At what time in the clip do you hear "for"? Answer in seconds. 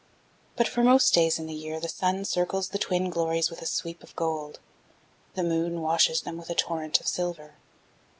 0.67-0.81